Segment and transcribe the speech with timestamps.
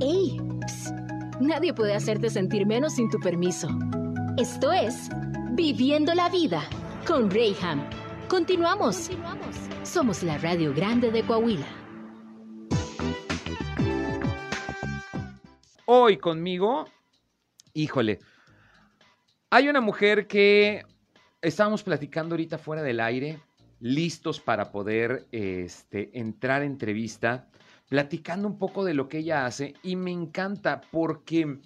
[0.00, 0.38] ¡Ey!
[0.66, 0.94] Psst.
[1.40, 3.68] Nadie puede hacerte sentir menos sin tu permiso.
[4.36, 5.08] Esto es
[5.52, 6.62] Viviendo la Vida
[7.06, 7.82] con Rayham.
[8.28, 9.10] Continuamos.
[9.84, 11.66] Somos la Radio Grande de Coahuila.
[15.86, 16.84] Hoy conmigo,
[17.72, 18.18] híjole,
[19.48, 20.84] hay una mujer que
[21.40, 23.40] estábamos platicando ahorita fuera del aire,
[23.80, 27.48] listos para poder este, entrar a entrevista,
[27.88, 31.58] platicando un poco de lo que ella hace y me encanta porque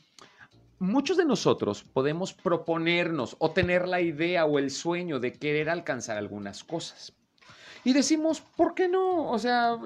[0.78, 6.16] muchos de nosotros podemos proponernos o tener la idea o el sueño de querer alcanzar
[6.16, 7.12] algunas cosas.
[7.84, 9.30] Y decimos, ¿por qué no?
[9.30, 9.78] O sea,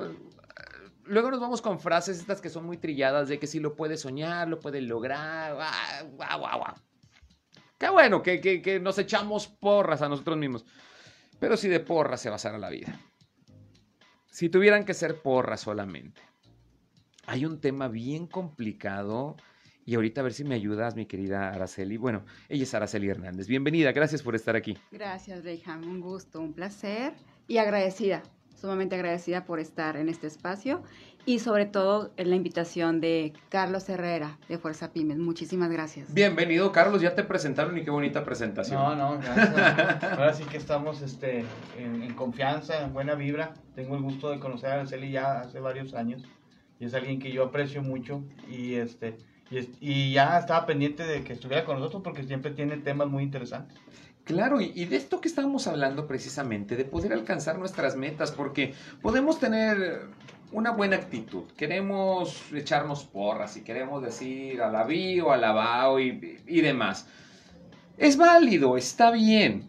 [1.04, 4.00] luego nos vamos con frases estas que son muy trilladas de que si lo puedes
[4.00, 6.74] soñar, lo puedes lograr, guau, guau, guau.
[7.78, 10.64] Qué bueno que, que, que nos echamos porras a nosotros mismos.
[11.38, 12.98] Pero si de porras se basara la vida.
[14.34, 16.20] Si tuvieran que ser porras solamente.
[17.26, 19.36] Hay un tema bien complicado
[19.86, 21.98] y ahorita a ver si me ayudas, mi querida Araceli.
[21.98, 23.46] Bueno, ella es Araceli Hernández.
[23.46, 24.76] Bienvenida, gracias por estar aquí.
[24.90, 25.84] Gracias, Reyham.
[25.84, 27.14] Un gusto, un placer
[27.46, 28.24] y agradecida,
[28.60, 30.82] sumamente agradecida por estar en este espacio
[31.26, 35.18] y sobre todo en la invitación de Carlos Herrera de Fuerza Pymes.
[35.18, 36.12] Muchísimas gracias.
[36.12, 37.00] Bienvenido, Carlos.
[37.00, 38.80] Ya te presentaron y qué bonita presentación.
[38.80, 40.02] No, no, gracias.
[40.12, 41.44] Ahora sí que estamos este,
[41.78, 43.54] en, en confianza, en buena vibra.
[43.74, 46.22] Tengo el gusto de conocer a Araceli ya hace varios años
[46.78, 49.16] y es alguien que yo aprecio mucho y este
[49.50, 53.22] y, y ya estaba pendiente de que estuviera con nosotros porque siempre tiene temas muy
[53.22, 53.78] interesantes.
[54.24, 58.72] Claro, y, y de esto que estábamos hablando precisamente, de poder alcanzar nuestras metas, porque
[59.02, 60.06] podemos tener
[60.54, 67.08] una buena actitud, queremos echarnos porras y queremos decir alabío, alabao y, y demás.
[67.98, 69.68] Es válido, está bien,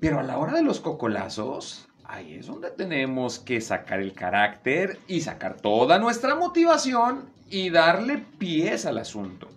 [0.00, 4.98] pero a la hora de los cocolazos, ahí es donde tenemos que sacar el carácter
[5.08, 9.48] y sacar toda nuestra motivación y darle pies al asunto.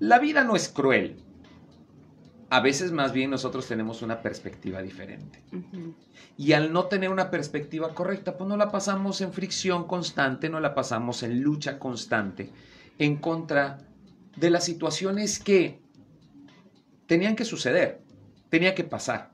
[0.00, 1.22] La vida no es cruel,
[2.52, 5.42] a veces más bien nosotros tenemos una perspectiva diferente.
[6.36, 10.60] Y al no tener una perspectiva correcta, pues no la pasamos en fricción constante, no
[10.60, 12.50] la pasamos en lucha constante
[12.98, 13.78] en contra
[14.36, 15.80] de las situaciones que
[17.06, 18.02] tenían que suceder,
[18.50, 19.30] tenía que pasar.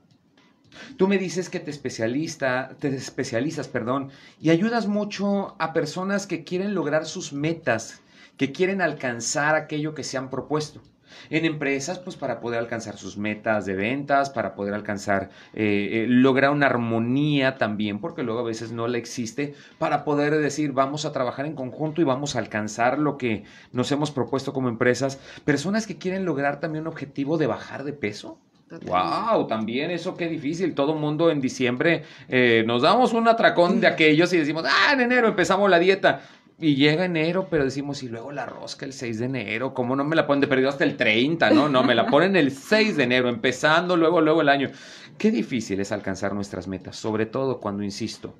[0.95, 6.45] Tú me dices que te especialista, te especializas, perdón, y ayudas mucho a personas que
[6.45, 7.99] quieren lograr sus metas,
[8.37, 10.81] que quieren alcanzar aquello que se han propuesto.
[11.29, 16.05] En empresas, pues para poder alcanzar sus metas de ventas, para poder alcanzar, eh, eh,
[16.07, 21.05] lograr una armonía también, porque luego a veces no la existe, para poder decir, vamos
[21.05, 25.19] a trabajar en conjunto y vamos a alcanzar lo que nos hemos propuesto como empresas.
[25.45, 28.39] Personas que quieren lograr también un objetivo de bajar de peso.
[28.69, 29.31] Totalmente.
[29.31, 30.75] Wow, también eso qué difícil.
[30.75, 35.01] Todo mundo en diciembre eh, nos damos un atracón de aquellos y decimos, ah, en
[35.01, 36.21] enero empezamos la dieta.
[36.61, 40.03] Y llega enero, pero decimos, y luego la rosca el 6 de enero, ¿cómo no
[40.03, 41.51] me la ponen de perdido hasta el 30?
[41.51, 44.69] No, no, me la ponen el 6 de enero, empezando luego, luego el año.
[45.17, 48.35] Qué difícil es alcanzar nuestras metas, sobre todo cuando, insisto,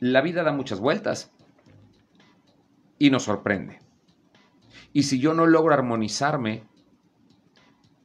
[0.00, 1.30] la vida da muchas vueltas
[2.98, 3.78] y nos sorprende.
[4.92, 6.64] Y si yo no logro armonizarme,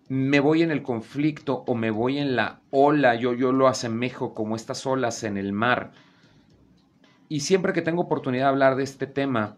[0.08, 4.34] me voy en el conflicto o me voy en la ola, yo, yo lo asemejo
[4.34, 5.92] como estas olas en el mar.
[7.30, 9.56] Y siempre que tengo oportunidad de hablar de este tema,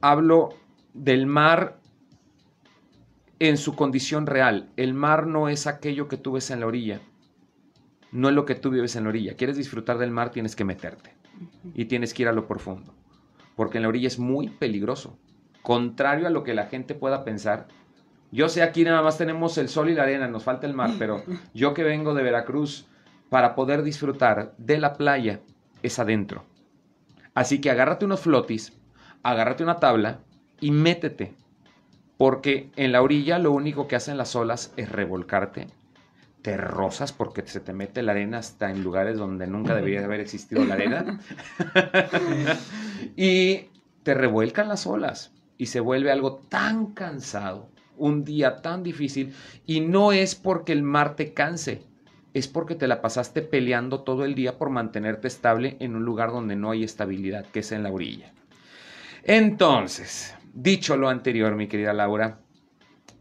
[0.00, 0.50] hablo
[0.94, 1.80] del mar
[3.40, 4.70] en su condición real.
[4.76, 7.00] El mar no es aquello que tú ves en la orilla,
[8.12, 9.36] no es lo que tú vives en la orilla.
[9.36, 10.30] ¿Quieres disfrutar del mar?
[10.30, 11.14] Tienes que meterte
[11.74, 12.94] y tienes que ir a lo profundo,
[13.56, 15.18] porque en la orilla es muy peligroso.
[15.62, 17.66] Contrario a lo que la gente pueda pensar,
[18.30, 20.92] yo sé aquí nada más tenemos el sol y la arena, nos falta el mar,
[20.96, 21.24] pero
[21.54, 22.86] yo que vengo de Veracruz,
[23.28, 25.40] para poder disfrutar de la playa,
[25.82, 26.44] es adentro.
[27.34, 28.72] Así que agárrate unos flotis,
[29.22, 30.20] agárrate una tabla
[30.60, 31.34] y métete.
[32.16, 35.66] Porque en la orilla lo único que hacen las olas es revolcarte.
[36.40, 40.20] Te rozas porque se te mete la arena hasta en lugares donde nunca debería haber
[40.20, 41.20] existido la arena.
[43.16, 43.66] y
[44.02, 49.34] te revuelcan las olas y se vuelve algo tan cansado, un día tan difícil.
[49.66, 51.82] Y no es porque el mar te canse,
[52.38, 56.30] es porque te la pasaste peleando todo el día por mantenerte estable en un lugar
[56.32, 58.32] donde no hay estabilidad, que es en la orilla.
[59.24, 62.38] Entonces, dicho lo anterior, mi querida Laura.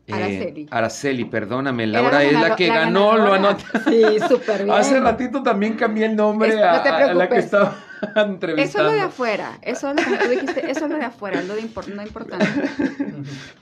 [0.07, 0.67] eh, Araceli.
[0.69, 3.63] Araceli, perdóname, Laura es la que ganó, lo anota.
[3.89, 4.71] Sí, súper bien.
[4.75, 8.89] Hace ratito también cambié el nombre Es- a, la que estaba Eso es entrevistando.
[8.91, 11.47] lo de afuera, eso es lo que tú dijiste, eso es lo de afuera, es
[11.47, 11.61] lo de
[11.95, 12.45] no importante.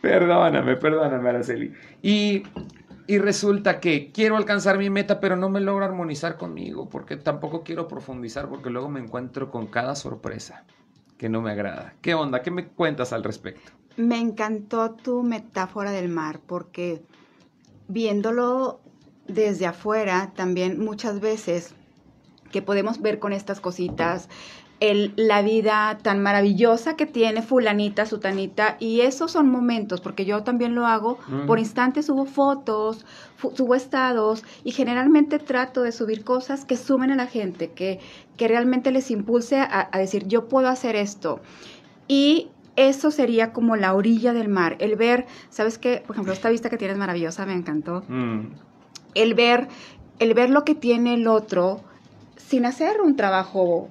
[0.01, 1.71] Perdóname, perdóname, Araceli.
[2.01, 2.43] Y,
[3.07, 7.63] y resulta que quiero alcanzar mi meta, pero no me logro armonizar conmigo, porque tampoco
[7.63, 10.65] quiero profundizar, porque luego me encuentro con cada sorpresa.
[11.17, 11.93] que no me agrada.
[12.01, 12.41] ¿Qué onda?
[12.41, 13.71] ¿Qué me cuentas al respecto?
[13.95, 17.01] Me encantó tu metáfora del mar porque
[17.87, 18.81] viéndolo
[19.27, 21.75] desde afuera también muchas veces
[22.51, 24.27] que podemos ver con estas cositas
[24.83, 30.43] el, la vida tan maravillosa que tiene fulanita, sutanita, y esos son momentos, porque yo
[30.43, 33.05] también lo hago, por instantes subo fotos,
[33.55, 38.01] subo estados, y generalmente trato de subir cosas que sumen a la gente, que,
[38.35, 41.39] que realmente les impulse a, decir, yo puedo hacer esto.
[42.09, 46.03] Y eso sería como la orilla del mar, el ver, ¿sabes qué?
[46.05, 48.03] Por ejemplo, esta vista que tienes maravillosa, me encantó.
[48.09, 48.47] Mm.
[49.15, 49.69] El ver,
[50.19, 51.79] el ver lo que tiene el otro
[52.35, 53.87] sin hacer un trabajo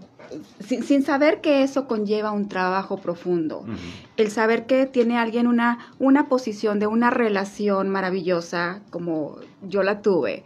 [0.60, 3.64] sin, saber que eso conlleva un trabajo profundo.
[4.16, 10.02] El saber que tiene alguien una, una posición de una relación maravillosa como yo la
[10.02, 10.44] tuve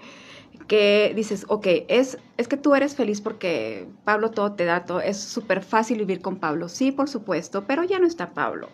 [0.66, 5.00] que dices, ok, es, es que tú eres feliz porque Pablo todo te da, todo,
[5.00, 6.68] es súper fácil vivir con Pablo.
[6.68, 8.68] Sí, por supuesto, pero ya no está Pablo.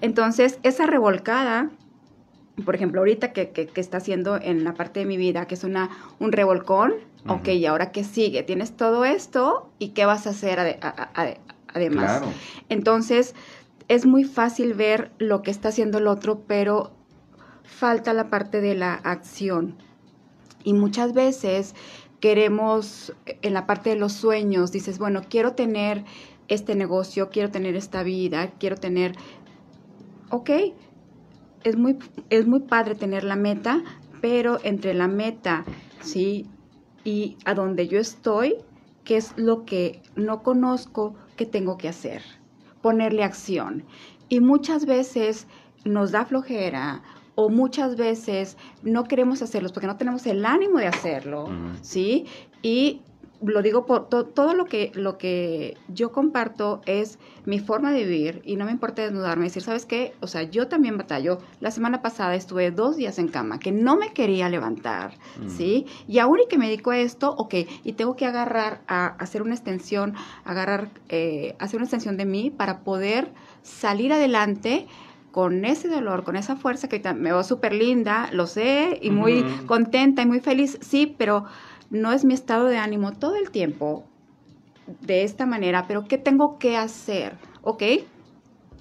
[0.00, 1.70] Entonces, esa revolcada
[2.64, 5.64] por ejemplo, ahorita que, que, está haciendo en la parte de mi vida, que es
[5.64, 6.92] una, un revolcón,
[7.26, 8.42] ok, ¿y ahora qué sigue?
[8.42, 10.78] Tienes todo esto y qué vas a hacer
[11.68, 12.22] además.
[12.68, 13.34] Entonces,
[13.88, 16.92] es muy fácil ver lo que está haciendo el otro, pero
[17.64, 19.76] falta la parte de la acción.
[20.62, 21.74] Y muchas veces
[22.20, 26.04] queremos, en la parte de los sueños, dices, bueno, quiero tener
[26.48, 29.16] este negocio, quiero tener esta vida, quiero tener,
[30.30, 30.50] ok,
[31.64, 31.98] es muy,
[32.30, 33.82] es muy padre tener la meta,
[34.20, 35.64] pero entre la meta,
[36.00, 36.46] ¿sí?
[37.04, 38.56] Y a donde yo estoy,
[39.04, 42.22] ¿qué es lo que no conozco que tengo que hacer?
[42.80, 43.84] Ponerle acción.
[44.28, 45.46] Y muchas veces
[45.84, 47.02] nos da flojera
[47.34, 51.48] o muchas veces no queremos hacerlos porque no tenemos el ánimo de hacerlo,
[51.80, 52.26] ¿sí?
[52.62, 53.02] Y
[53.44, 58.42] lo digo por todo lo que, lo que yo comparto es mi forma de vivir
[58.44, 60.14] y no me importa desnudarme y decir, ¿sabes qué?
[60.20, 61.38] O sea, yo también batallo.
[61.60, 65.48] La semana pasada estuve dos días en cama que no me quería levantar, mm.
[65.48, 65.86] ¿sí?
[66.06, 67.54] Y aún y que me dedico a esto, ok,
[67.84, 70.14] y tengo que agarrar a, hacer una extensión,
[70.44, 74.86] agarrar, eh, hacer una extensión de mí para poder salir adelante
[75.32, 79.42] con ese dolor, con esa fuerza que me veo súper linda, lo sé, y muy
[79.66, 81.46] contenta y muy feliz, sí, pero
[81.92, 84.04] no es mi estado de ánimo todo el tiempo
[85.02, 87.36] de esta manera, pero ¿qué tengo que hacer?
[87.60, 87.82] ¿Ok?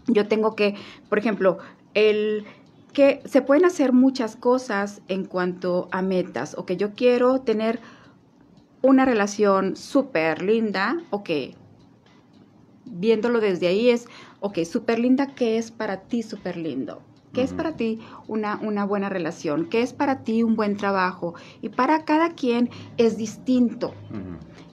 [0.08, 0.76] Yo tengo que,
[1.10, 1.60] por ejemplo,
[1.94, 2.46] el
[2.94, 7.80] que se pueden hacer muchas cosas en cuanto a metas, o que yo quiero tener
[8.82, 11.30] una relación súper linda, ok,
[12.86, 14.08] viéndolo desde ahí es,
[14.40, 17.02] ok, súper linda, ¿qué es para ti súper lindo?
[17.34, 19.68] ¿Qué es para ti una, una, buena relación?
[19.70, 21.34] ¿Qué es para ti un buen trabajo?
[21.62, 23.94] Y para cada quien es distinto.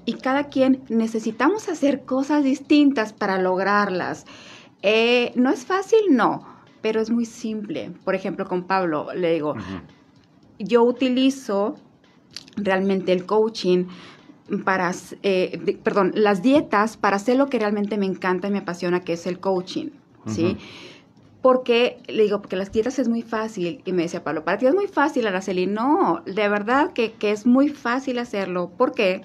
[0.04, 4.26] Y cada quien necesitamos hacer cosas distintas para lograrlas.
[4.82, 6.00] Eh, ¿No es fácil?
[6.10, 6.46] No,
[6.82, 7.92] pero es muy simple.
[8.04, 9.54] Por ejemplo, con Pablo le digo,
[10.58, 11.76] yo utilizo
[12.56, 13.86] realmente el coaching
[14.64, 19.00] para, eh, perdón, las dietas para hacer lo que realmente me encanta y me apasiona,
[19.00, 19.90] que es el coaching,
[20.26, 20.56] ¿sí?
[21.42, 23.82] Porque le digo, porque las dietas es muy fácil.
[23.84, 25.66] Y me decía Pablo, para ti es muy fácil, Araceli.
[25.66, 28.70] No, de verdad que, es muy fácil hacerlo.
[28.76, 29.22] ¿Por qué?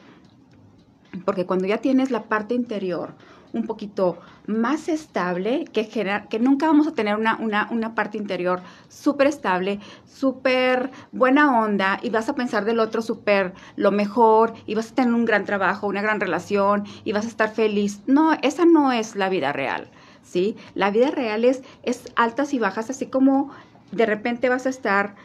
[1.26, 3.14] Porque cuando ya tienes la parte interior
[3.54, 4.18] un poquito
[4.48, 9.80] más estable, que, que nunca vamos a tener una, una, una parte interior súper estable,
[10.06, 14.96] súper buena onda, y vas a pensar del otro súper lo mejor, y vas a
[14.96, 18.02] tener un gran trabajo, una gran relación, y vas a estar feliz.
[18.08, 19.88] No, esa no es la vida real.
[20.24, 20.56] ¿Sí?
[20.74, 23.52] La vida real es, es altas y bajas, así como
[23.92, 25.16] de repente vas a estar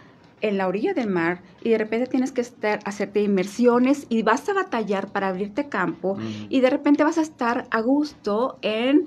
[0.40, 4.48] en la orilla del mar y de repente tienes que estar, hacerte inmersiones y vas
[4.48, 6.16] a batallar para abrirte campo
[6.48, 9.06] y de repente vas a estar a gusto en,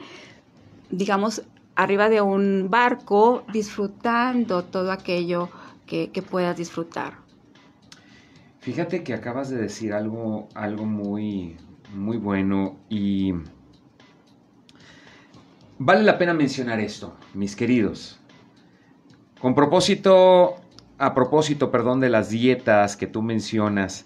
[0.90, 1.44] digamos,
[1.76, 5.50] arriba de un barco disfrutando todo aquello
[5.86, 7.14] que, que puedas disfrutar.
[8.60, 11.58] Fíjate que acabas de decir algo, algo muy,
[11.96, 13.34] muy bueno y
[15.84, 18.20] Vale la pena mencionar esto, mis queridos.
[19.40, 20.58] Con propósito,
[21.00, 24.06] a propósito, perdón, de las dietas que tú mencionas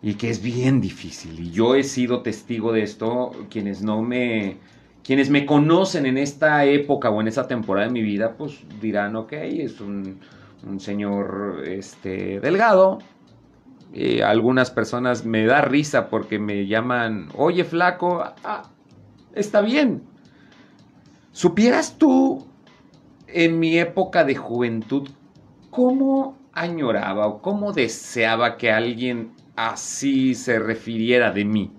[0.00, 1.40] y que es bien difícil.
[1.40, 4.58] Y yo he sido testigo de esto, quienes no me,
[5.02, 9.16] quienes me conocen en esta época o en esta temporada de mi vida, pues dirán,
[9.16, 10.20] ok, es un,
[10.78, 13.00] señor este, delgado.
[14.24, 18.70] Algunas personas me da risa porque me llaman, oye flaco, ah,
[19.34, 20.04] está bien,
[21.38, 22.44] ¿Supieras tú
[23.28, 25.08] en mi época de juventud
[25.70, 31.70] cómo añoraba o cómo deseaba que alguien así se refiriera de mí?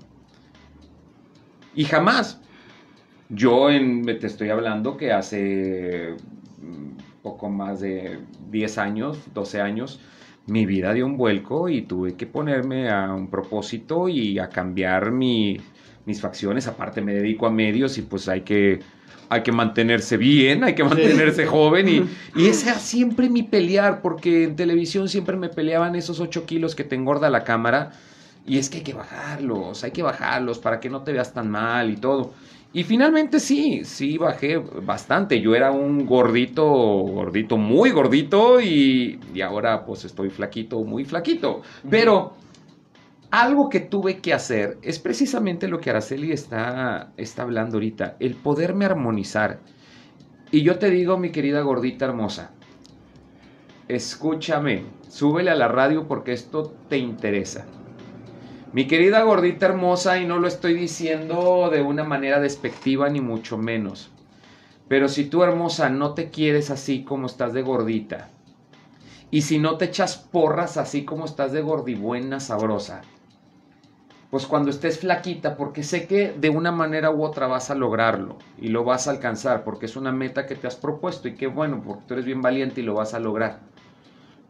[1.75, 2.39] Y jamás.
[3.27, 6.15] Yo en, te estoy hablando que hace
[6.61, 8.17] mm, poco más de
[8.49, 9.99] 10 años, 12 años,
[10.47, 15.11] mi vida dio un vuelco y tuve que ponerme a un propósito y a cambiar
[15.11, 15.57] mi,
[16.05, 16.65] mis facciones.
[16.67, 18.79] Aparte me dedico a medios y pues hay que,
[19.29, 21.87] hay que mantenerse bien, hay que mantenerse joven.
[21.87, 26.45] Y, y ese era siempre mi pelear, porque en televisión siempre me peleaban esos 8
[26.45, 27.91] kilos que te engorda la cámara.
[28.45, 31.51] Y es que hay que bajarlos, hay que bajarlos para que no te veas tan
[31.51, 32.33] mal y todo.
[32.71, 35.41] Y finalmente sí, sí bajé bastante.
[35.41, 41.61] Yo era un gordito, gordito, muy gordito y, y ahora pues estoy flaquito, muy flaquito.
[41.89, 42.33] Pero
[43.31, 48.35] algo que tuve que hacer es precisamente lo que Araceli está, está hablando ahorita, el
[48.35, 49.59] poderme armonizar.
[50.51, 52.51] Y yo te digo, mi querida gordita hermosa,
[53.87, 57.67] escúchame, súbele a la radio porque esto te interesa.
[58.73, 63.57] Mi querida gordita hermosa, y no lo estoy diciendo de una manera despectiva ni mucho
[63.57, 64.11] menos,
[64.87, 68.29] pero si tú hermosa no te quieres así como estás de gordita,
[69.31, 73.01] y si no te echas porras así como estás de gordibuena sabrosa,
[74.29, 78.37] pues cuando estés flaquita, porque sé que de una manera u otra vas a lograrlo
[78.59, 81.47] y lo vas a alcanzar, porque es una meta que te has propuesto y qué
[81.47, 83.59] bueno, porque tú eres bien valiente y lo vas a lograr.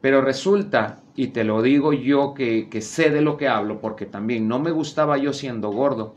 [0.02, 4.06] Pero resulta, y te lo digo yo que, que sé de lo que hablo, porque
[4.06, 6.16] también no me gustaba yo siendo gordo,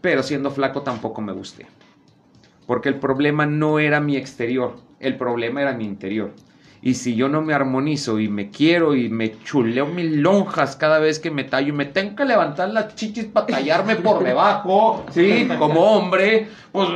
[0.00, 1.66] pero siendo flaco tampoco me gusté.
[2.66, 6.32] Porque el problema no era mi exterior, el problema era mi interior.
[6.86, 11.00] Y si yo no me armonizo y me quiero y me chuleo mis lonjas cada
[11.00, 15.04] vez que me tallo y me tengo que levantar las chichis para tallarme por debajo,
[15.10, 15.48] ¿sí?
[15.58, 16.88] Como hombre, pues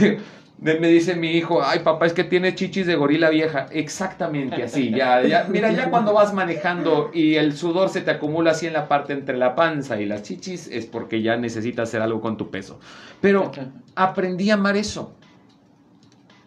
[0.58, 3.66] me dice mi hijo, ay papá, es que tiene chichis de gorila vieja.
[3.70, 8.52] Exactamente así, ya, ya, mira, ya cuando vas manejando y el sudor se te acumula
[8.52, 12.00] así en la parte entre la panza y las chichis, es porque ya necesitas hacer
[12.00, 12.80] algo con tu peso.
[13.20, 13.52] Pero
[13.94, 15.16] aprendí a amar eso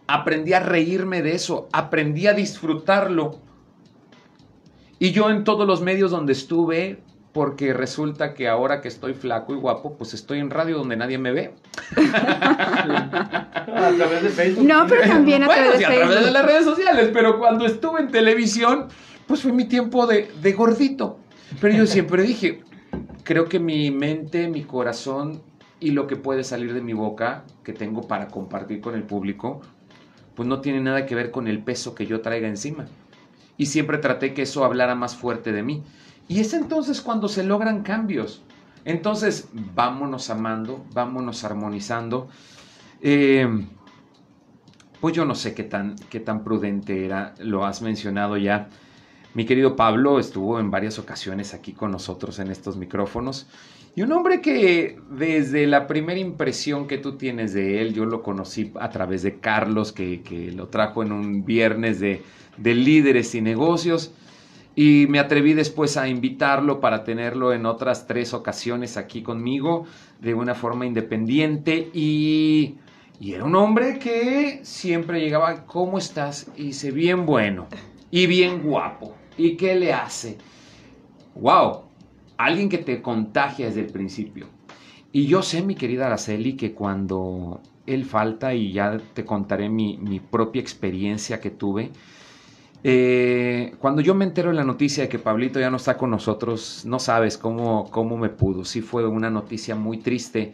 [0.08, 3.40] aprendí a reírme de eso, aprendí a disfrutarlo.
[5.00, 7.00] Y yo en todos los medios donde estuve,
[7.34, 11.18] porque resulta que ahora que estoy flaco y guapo, pues estoy en radio donde nadie
[11.18, 11.54] me ve.
[11.98, 14.66] a través de Facebook.
[14.66, 17.38] No, pero también a través Bueno, sí, de a través de las redes sociales, pero
[17.38, 18.88] cuando estuve en televisión,
[19.28, 21.20] pues fue mi tiempo de, de gordito.
[21.60, 22.62] Pero yo siempre dije,
[23.24, 25.42] creo que mi mente, mi corazón
[25.80, 29.62] y lo que puede salir de mi boca, que tengo para compartir con el público,
[30.36, 32.86] pues no tiene nada que ver con el peso que yo traiga encima.
[33.58, 35.84] Y siempre traté que eso hablara más fuerte de mí.
[36.28, 38.42] Y es entonces cuando se logran cambios.
[38.84, 42.28] Entonces, vámonos amando, vámonos armonizando.
[43.02, 43.48] Eh,
[45.00, 48.70] pues yo no sé qué tan, qué tan prudente era, lo has mencionado ya.
[49.34, 53.48] Mi querido Pablo estuvo en varias ocasiones aquí con nosotros en estos micrófonos.
[53.96, 58.24] Y un hombre que desde la primera impresión que tú tienes de él, yo lo
[58.24, 62.22] conocí a través de Carlos, que, que lo trajo en un viernes de,
[62.58, 64.14] de líderes y negocios.
[64.76, 69.86] Y me atreví después a invitarlo para tenerlo en otras tres ocasiones aquí conmigo,
[70.20, 71.90] de una forma independiente.
[71.94, 72.76] Y,
[73.22, 76.52] y era un hombre que siempre llegaba, ¿cómo estás?
[76.58, 77.68] Y dice, bien bueno
[78.12, 79.16] y bien guapo.
[79.38, 80.38] ¿Y qué le hace?
[81.36, 81.85] ¡Wow!
[82.38, 84.48] Alguien que te contagia desde el principio.
[85.12, 89.98] Y yo sé, mi querida Araceli, que cuando él falta, y ya te contaré mi,
[89.98, 91.92] mi propia experiencia que tuve,
[92.88, 96.12] eh, cuando yo me entero de la noticia de que Pablito ya no está con
[96.12, 98.64] nosotros, no sabes cómo, cómo me pudo.
[98.64, 100.52] Sí fue una noticia muy triste.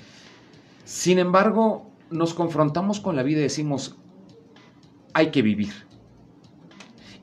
[0.85, 3.97] Sin embargo, nos confrontamos con la vida y decimos,
[5.13, 5.73] hay que vivir.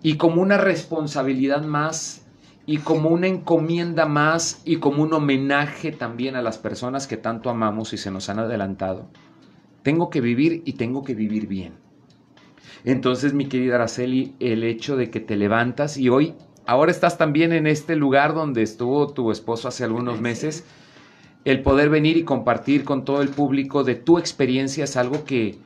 [0.03, 2.28] Y como una responsabilidad más,
[2.69, 7.49] y como una encomienda más, y como un homenaje también a las personas que tanto
[7.49, 9.09] amamos y se nos han adelantado.
[9.83, 11.73] Tengo que vivir y tengo que vivir bien.
[12.85, 16.35] Entonces, mi querida Araceli, el hecho de que te levantas y hoy,
[16.67, 20.67] ahora estás también en este lugar donde estuvo tu esposo hace algunos meses,
[21.47, 25.59] el poder venir y compartir con todo el público de tu experiencia es algo que,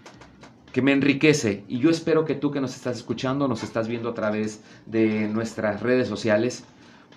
[0.73, 1.65] que me enriquece.
[1.67, 5.27] Y yo espero que tú que nos estás escuchando, nos estás viendo a través de
[5.27, 6.65] nuestras redes sociales,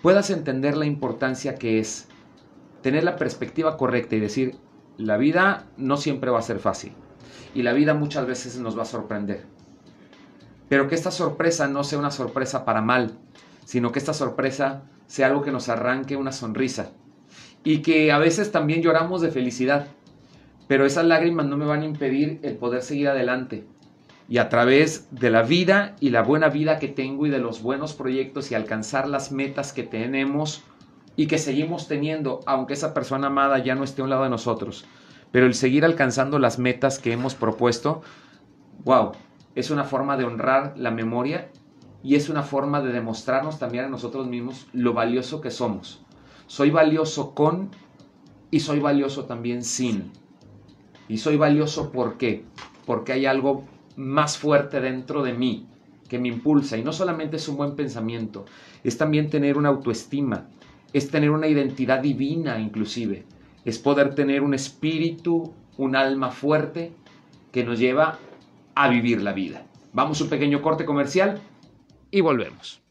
[0.05, 2.05] puedas entender la importancia que es
[2.83, 4.55] tener la perspectiva correcta y decir,
[4.97, 6.93] la vida no siempre va a ser fácil.
[7.55, 9.47] Y la vida muchas veces nos va a sorprender.
[10.69, 13.17] Pero que esta sorpresa no sea una sorpresa para mal,
[13.65, 16.91] sino que esta sorpresa sea algo que nos arranque una sonrisa.
[17.63, 19.87] Y que a veces también lloramos de felicidad,
[20.67, 23.65] pero esas lágrimas no me van a impedir el poder seguir adelante.
[24.27, 27.61] Y a través de la vida y la buena vida que tengo y de los
[27.61, 30.63] buenos proyectos y alcanzar las metas que tenemos
[31.15, 34.29] y que seguimos teniendo, aunque esa persona amada ya no esté a un lado de
[34.29, 34.85] nosotros.
[35.31, 38.01] pero el seguir alcanzando las metas que hemos propuesto,
[38.85, 39.11] wow,
[39.53, 41.49] es una forma de honrar la memoria
[42.03, 46.05] y es una forma de demostrarnos también a nosotros mismos lo valioso que somos.
[46.47, 47.71] Soy valioso con
[48.51, 50.11] y soy valioso también sin.
[51.07, 52.45] Y soy valioso ¿por qué?
[52.85, 55.67] Porque hay algo más fuerte dentro de mí
[56.07, 56.77] que me impulsa.
[56.77, 58.45] Y no solamente es un buen pensamiento,
[58.83, 60.47] es también tener una autoestima,
[60.93, 63.25] es tener una identidad divina inclusive,
[63.63, 66.91] es poder tener un espíritu, un alma fuerte
[67.51, 68.19] que nos lleva
[68.75, 69.65] a vivir la vida.
[69.93, 71.39] Vamos a un pequeño corte comercial
[72.11, 72.84] y volvemos.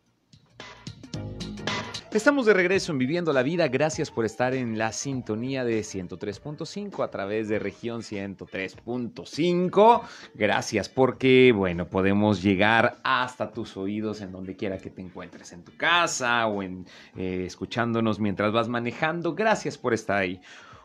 [2.14, 3.66] Estamos de regreso en Viviendo la Vida.
[3.66, 10.02] Gracias por estar en la sintonía de 103.5 a través de región 103.5.
[10.33, 15.64] Gracias porque, bueno, podemos llegar hasta tus oídos en donde quiera que te encuentres, en
[15.64, 19.35] tu casa o en eh, escuchándonos mientras vas manejando.
[19.35, 20.40] Gracias por estar ahí.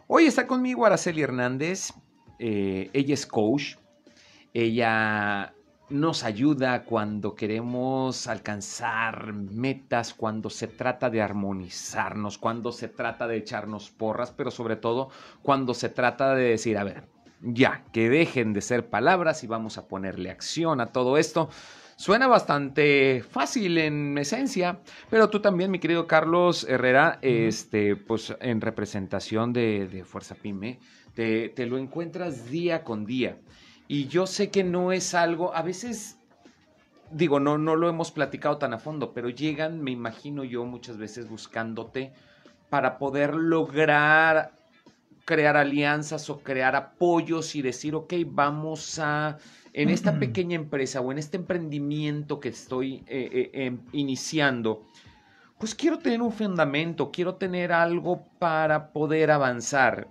[0.07, 1.93] Hoy está conmigo Araceli Hernández.
[2.39, 3.75] Eh, ella es coach.
[4.51, 5.53] Ella
[5.89, 13.37] nos ayuda cuando queremos alcanzar metas, cuando se trata de armonizarnos, cuando se trata de
[13.37, 15.09] echarnos porras, pero sobre todo
[15.41, 17.03] cuando se trata de decir, a ver,
[17.41, 21.49] ya, que dejen de ser palabras y vamos a ponerle acción a todo esto.
[21.95, 24.79] Suena bastante fácil en esencia,
[25.09, 30.79] pero tú también, mi querido Carlos Herrera, este, pues en representación de, Fuerza Pyme,
[31.13, 33.37] te, te lo encuentras día con día.
[33.91, 36.19] Y yo sé que no es algo, a veces,
[37.09, 40.99] digo, no, no lo hemos platicado tan a fondo, pero llegan, me imagino yo, muchas
[40.99, 42.13] veces buscándote
[42.69, 44.51] para poder lograr
[45.25, 49.39] crear alianzas o crear apoyos y decir, ok, vamos a,
[49.73, 54.85] en esta pequeña empresa o en este emprendimiento que estoy eh, eh, em, iniciando,
[55.57, 60.09] pues quiero tener un fundamento, quiero tener algo para poder avanzar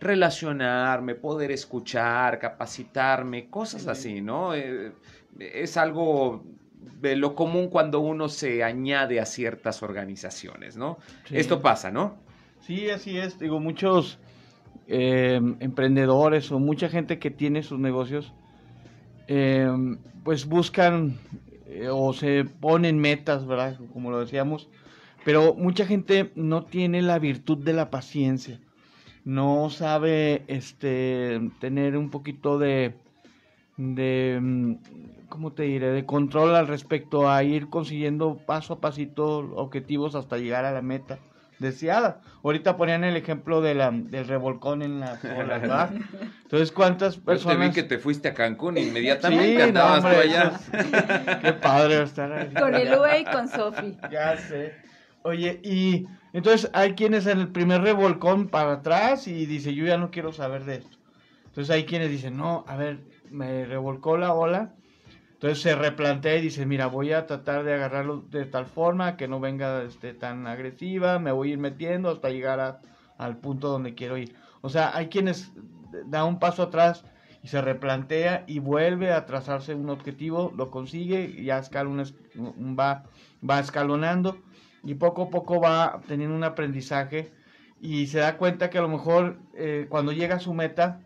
[0.00, 4.54] relacionarme, poder escuchar, capacitarme, cosas así, ¿no?
[4.54, 4.92] Eh,
[5.38, 6.42] es algo
[7.00, 10.98] de lo común cuando uno se añade a ciertas organizaciones, ¿no?
[11.30, 12.16] Esto pasa, ¿no?
[12.60, 13.38] Sí, así es.
[13.38, 14.18] Digo, muchos
[14.86, 18.32] em, emprendedores o mucha gente que tiene sus negocios,
[19.28, 21.18] em, pues buscan
[21.66, 23.78] eh, o se ponen metas, ¿verdad?
[23.92, 24.68] Como lo decíamos,
[25.24, 28.60] pero mucha gente no tiene la virtud de la paciencia
[29.24, 32.94] no sabe este tener un poquito de
[33.76, 34.74] de mm,
[35.28, 40.36] cómo te diré de control al respecto a ir consiguiendo paso a pasito objetivos hasta
[40.36, 41.18] llegar a la meta
[41.58, 42.20] deseada.
[42.42, 45.90] Ahorita ponían el ejemplo de la, del revolcón en la ¿verdad?
[46.42, 47.56] Entonces, ¿cuántas personas?
[47.56, 50.52] Yo te vi que te fuiste a Cancún inmediatamente, andabas allá.
[51.42, 52.52] Qué padre estar ahí.
[52.54, 53.96] Con el UE y con Sofi.
[54.10, 54.89] Ya sé.
[55.22, 59.98] Oye, y entonces hay quienes en el primer revolcón para atrás y dice, yo ya
[59.98, 60.96] no quiero saber de esto.
[61.46, 64.74] Entonces hay quienes dicen, no, a ver, me revolcó la ola.
[65.32, 69.26] Entonces se replantea y dice, mira, voy a tratar de agarrarlo de tal forma que
[69.26, 72.80] no venga este, tan agresiva, me voy a ir metiendo hasta llegar
[73.16, 74.34] al punto donde quiero ir.
[74.60, 75.50] O sea, hay quienes
[76.06, 77.04] da un paso atrás
[77.42, 81.90] y se replantea y vuelve a trazarse un objetivo, lo consigue ya escala
[82.78, 83.04] va,
[83.48, 84.38] va escalonando
[84.82, 87.30] y poco a poco va teniendo un aprendizaje
[87.80, 91.00] y se da cuenta que a lo mejor eh, cuando llega a su meta,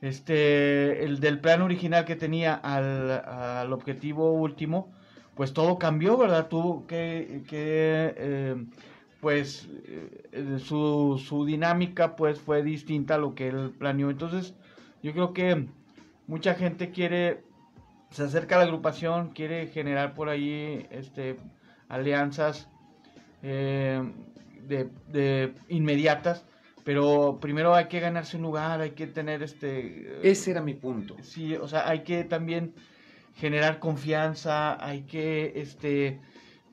[0.00, 4.92] este, el del plan original que tenía al, objetivo último,
[5.34, 6.48] pues todo cambió, ¿verdad?
[6.48, 8.64] Tuvo que, que eh,
[9.20, 9.68] pues
[10.32, 14.10] eh, su, su, dinámica pues fue distinta a lo que él planeó.
[14.10, 14.54] Entonces,
[15.02, 15.66] yo creo que
[16.26, 17.42] mucha gente quiere,
[18.10, 21.36] se acerca a la agrupación, quiere generar por ahí este,
[21.88, 22.68] alianzas
[23.46, 24.02] eh,
[24.66, 26.46] de, inmediatas,
[26.82, 30.18] pero primero hay que ganarse un lugar, hay que tener este...
[30.22, 31.16] Ese era mi punto.
[31.22, 32.72] Sí, o sea, hay que también
[33.36, 36.20] generar confianza, hay que este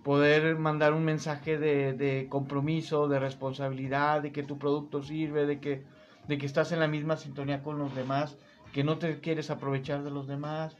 [0.03, 5.60] poder mandar un mensaje de, de, compromiso, de responsabilidad, de que tu producto sirve, de
[5.60, 5.84] que,
[6.27, 8.38] de que estás en la misma sintonía con los demás,
[8.73, 10.77] que no te quieres aprovechar de los demás.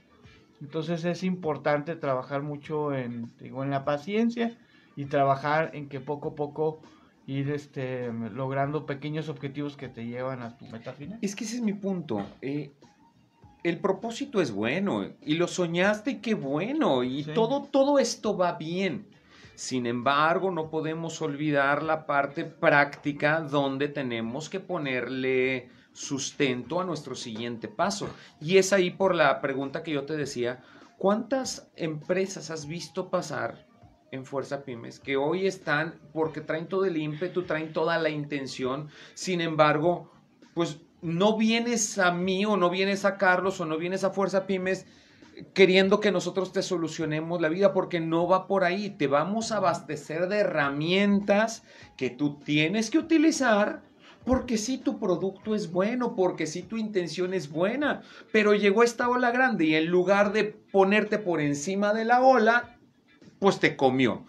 [0.62, 4.58] Entonces es importante trabajar mucho en, digo, en la paciencia
[4.96, 6.82] y trabajar en que poco a poco
[7.28, 11.20] ir este, logrando pequeños objetivos que te llevan a tu meta final.
[11.22, 12.26] Es que ese es mi punto.
[12.42, 12.72] Eh,
[13.64, 18.54] el propósito es bueno y lo soñaste y qué bueno y todo, todo esto va
[18.54, 19.08] bien.
[19.56, 27.16] Sin embargo, no podemos olvidar la parte práctica donde tenemos que ponerle sustento a nuestro
[27.16, 28.10] siguiente paso.
[28.40, 30.64] Y es ahí por la pregunta que yo te decía,
[30.98, 33.68] ¿cuántas empresas has visto pasar
[34.12, 38.90] en Fuerza Pymes, que hoy están porque traen todo el ímpetu, traen toda la intención,
[39.14, 40.12] sin embargo,
[40.54, 44.46] pues no vienes a mí o no vienes a Carlos o no vienes a Fuerza
[44.46, 44.86] Pymes
[45.54, 48.90] queriendo que nosotros te solucionemos la vida porque no va por ahí.
[48.92, 51.64] Te vamos a abastecer de herramientas
[51.98, 53.82] que tú tienes que utilizar
[54.26, 59.10] porque si tu producto es bueno, porque si tu intención es buena, pero llegó esta
[59.10, 62.78] ola grande y en lugar de ponerte por encima de la ola,
[63.42, 64.24] pues te comió.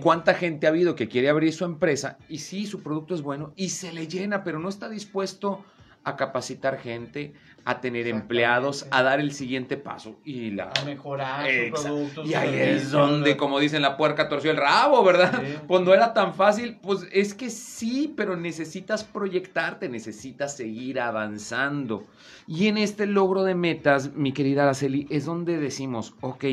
[0.00, 3.52] ¿Cuánta gente ha habido que quiere abrir su empresa y sí, su producto es bueno
[3.56, 5.64] y se le llena, pero no está dispuesto
[6.04, 7.32] a capacitar gente,
[7.64, 12.24] a tener empleados, a dar el siguiente paso y la a mejorar su producto.
[12.24, 15.42] Y ahí es donde, como dicen, la puerca torció el rabo, ¿verdad?
[15.66, 22.06] Cuando era tan fácil, pues es que sí, pero necesitas proyectarte, necesitas seguir avanzando.
[22.46, 26.44] Y en este logro de metas, mi querida Araceli, es donde decimos, ok,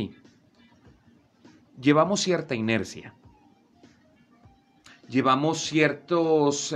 [1.79, 3.13] llevamos cierta inercia,
[5.07, 6.75] llevamos ciertos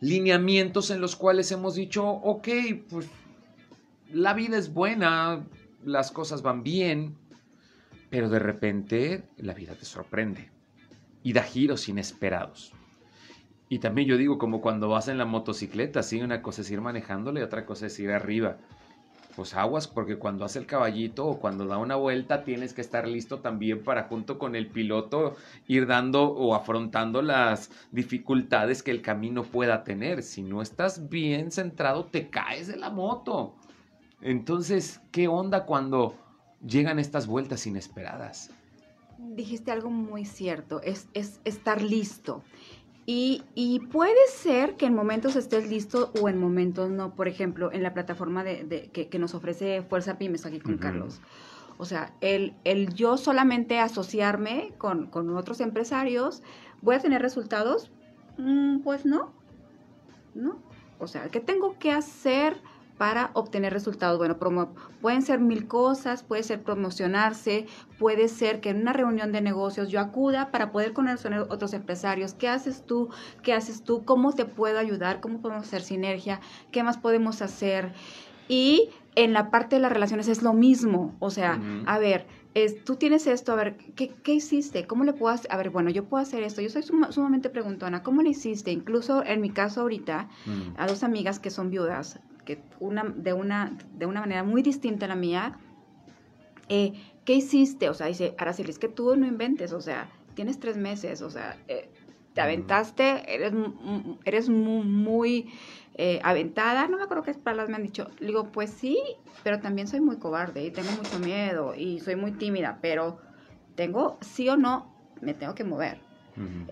[0.00, 2.48] lineamientos en los cuales hemos dicho, ok,
[2.88, 3.08] pues
[4.12, 5.44] la vida es buena,
[5.84, 7.16] las cosas van bien,
[8.10, 10.50] pero de repente la vida te sorprende
[11.22, 12.72] y da giros inesperados.
[13.68, 16.22] Y también yo digo, como cuando vas en la motocicleta, ¿sí?
[16.22, 18.58] una cosa es ir manejándole y otra cosa es ir arriba
[19.36, 23.06] pues aguas, porque cuando hace el caballito o cuando da una vuelta tienes que estar
[23.06, 25.36] listo también para junto con el piloto
[25.68, 30.22] ir dando o afrontando las dificultades que el camino pueda tener.
[30.22, 33.54] Si no estás bien centrado, te caes de la moto.
[34.22, 36.16] Entonces, ¿qué onda cuando
[36.66, 38.50] llegan estas vueltas inesperadas?
[39.18, 42.42] Dijiste algo muy cierto, es, es estar listo.
[43.08, 47.14] Y, puede ser que en momentos estés listo o en momentos no.
[47.14, 51.20] Por ejemplo, en la plataforma de, que, nos ofrece Fuerza Pymes aquí con Carlos.
[51.78, 56.42] O sea, el, el, yo solamente asociarme con, con, otros empresarios,
[56.82, 57.92] ¿voy a tener resultados?
[58.38, 59.32] Mm, pues no.
[60.34, 60.58] No.
[60.98, 62.60] O sea, ¿qué tengo que hacer?
[62.98, 64.18] Para obtener resultados.
[64.18, 64.38] Bueno,
[65.00, 67.66] pueden ser mil cosas, puede ser promocionarse,
[67.98, 72.34] puede ser que en una reunión de negocios yo acuda para poder conocer otros empresarios.
[72.34, 73.10] ¿Qué haces tú?
[73.42, 74.04] ¿Qué haces tú?
[74.04, 75.20] ¿Cómo te puedo ayudar?
[75.20, 76.40] ¿Cómo podemos hacer sinergia?
[76.70, 77.92] ¿Qué más podemos hacer?
[78.48, 81.16] Y en la parte de las relaciones es lo mismo.
[81.18, 84.86] O sea, a ver, es, tú tienes esto, a ver, ¿qué, ¿qué, hiciste?
[84.86, 85.52] ¿Cómo le puedo hacer?
[85.52, 86.62] A ver, bueno, yo puedo hacer esto.
[86.62, 88.02] Yo soy sumamente preguntona.
[88.02, 88.70] ¿Cómo le hiciste?
[88.70, 90.28] Incluso en mi caso ahorita,
[90.76, 95.04] a dos amigas que son viudas, que una, de, una, de una manera muy distinta
[95.04, 95.58] a la mía,
[96.70, 96.94] eh,
[97.26, 97.90] ¿qué hiciste?
[97.90, 101.28] O sea, dice, Araceli, es que tú no inventes, o sea, tienes tres meses, o
[101.28, 101.90] sea, eh,
[102.32, 103.52] te aventaste, eres,
[104.24, 105.50] eres muy,
[105.94, 108.08] eh, aventada, no me acuerdo qué palabras me han dicho.
[108.20, 108.98] Le digo, pues sí,
[109.42, 113.18] pero también soy muy cobarde y tengo mucho miedo y soy muy tímida, pero
[113.74, 115.98] tengo, sí o no, me tengo que mover.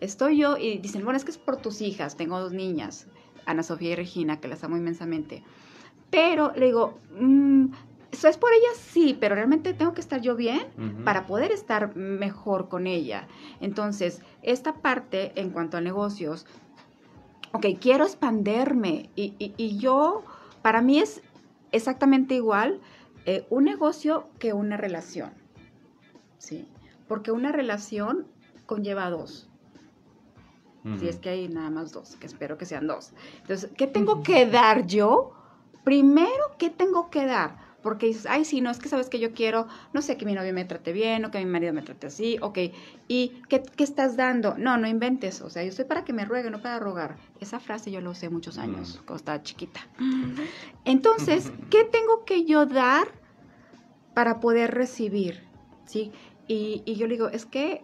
[0.02, 3.06] Estoy yo y dicen, bueno, es que es por tus hijas, tengo dos niñas,
[3.46, 5.42] Ana Sofía y Regina, que las amo inmensamente.
[6.10, 7.66] Pero le digo, mm,
[8.14, 10.68] eso es por ella, sí, pero realmente tengo que estar yo bien
[11.04, 13.26] para poder estar mejor con ella.
[13.60, 16.46] Entonces, esta parte en cuanto a negocios,
[17.52, 20.22] ok, quiero expanderme y, yo,
[20.62, 21.22] para mí es
[21.72, 22.80] exactamente igual
[23.26, 25.32] eh, un negocio que una relación,
[26.38, 26.68] ¿sí?
[27.08, 28.28] Porque una relación
[28.66, 29.50] conlleva dos.
[30.98, 33.12] Si es que hay nada más dos, que espero que sean dos.
[33.40, 35.32] Entonces, ¿qué tengo que dar yo?
[35.82, 37.56] Primero, ¿qué tengo que dar?
[37.82, 40.34] Porque dices, ay, sí, no, es que sabes que yo quiero, no sé, que mi
[40.34, 42.58] novio me trate bien o que mi marido me trate así, ok.
[43.08, 44.56] ¿Y qué, estás dando?
[44.58, 47.16] No, no inventes, o sea, yo estoy para que me ruegue, no para rogar.
[47.40, 49.80] Esa frase yo la usé muchos años, cuando estaba chiquita.
[50.84, 53.08] Entonces, ¿qué tengo que yo dar
[54.14, 55.44] para poder recibir?
[55.86, 56.12] ¿Sí?
[56.46, 57.82] Y, y yo le digo, es que,